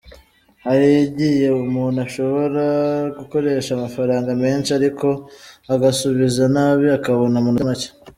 [0.65, 2.63] Hari igiye umuntu ashobora
[3.17, 5.07] gukoresha amafaranga menshi ariko
[5.73, 7.89] agasubiza nabi akabona amanota make.